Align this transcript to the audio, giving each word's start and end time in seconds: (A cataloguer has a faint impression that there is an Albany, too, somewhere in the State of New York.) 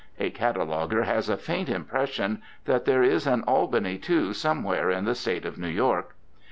(A 0.19 0.31
cataloguer 0.31 1.03
has 1.03 1.29
a 1.29 1.37
faint 1.37 1.69
impression 1.69 2.41
that 2.65 2.85
there 2.85 3.03
is 3.03 3.27
an 3.27 3.43
Albany, 3.43 3.99
too, 3.99 4.33
somewhere 4.33 4.89
in 4.89 5.05
the 5.05 5.13
State 5.13 5.45
of 5.45 5.59
New 5.59 5.69
York.) 5.69 6.15